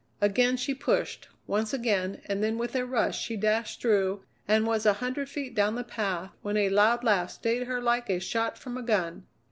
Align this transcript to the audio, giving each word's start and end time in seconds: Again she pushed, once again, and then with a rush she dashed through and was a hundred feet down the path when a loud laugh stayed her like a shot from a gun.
Again 0.19 0.57
she 0.57 0.73
pushed, 0.73 1.27
once 1.45 1.75
again, 1.75 2.23
and 2.25 2.41
then 2.41 2.57
with 2.57 2.75
a 2.75 2.87
rush 2.87 3.21
she 3.23 3.37
dashed 3.37 3.79
through 3.81 4.23
and 4.47 4.65
was 4.65 4.87
a 4.87 4.93
hundred 4.93 5.29
feet 5.29 5.53
down 5.53 5.75
the 5.75 5.83
path 5.83 6.31
when 6.41 6.57
a 6.57 6.69
loud 6.69 7.03
laugh 7.03 7.29
stayed 7.29 7.67
her 7.67 7.79
like 7.79 8.09
a 8.09 8.19
shot 8.19 8.57
from 8.57 8.77
a 8.77 8.81
gun. 8.81 9.27